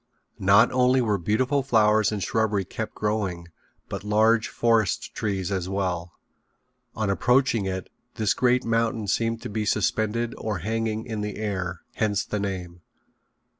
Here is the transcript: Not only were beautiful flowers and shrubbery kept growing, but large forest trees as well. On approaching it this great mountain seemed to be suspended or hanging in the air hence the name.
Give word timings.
Not 0.39 0.71
only 0.71 0.99
were 0.99 1.19
beautiful 1.19 1.61
flowers 1.61 2.11
and 2.11 2.23
shrubbery 2.23 2.65
kept 2.65 2.95
growing, 2.95 3.49
but 3.87 4.03
large 4.03 4.47
forest 4.47 5.13
trees 5.13 5.51
as 5.51 5.69
well. 5.69 6.11
On 6.95 7.07
approaching 7.11 7.65
it 7.67 7.87
this 8.15 8.33
great 8.33 8.65
mountain 8.65 9.05
seemed 9.07 9.43
to 9.43 9.49
be 9.49 9.63
suspended 9.63 10.33
or 10.39 10.57
hanging 10.65 11.05
in 11.05 11.21
the 11.21 11.35
air 11.35 11.81
hence 11.97 12.25
the 12.25 12.39
name. 12.39 12.81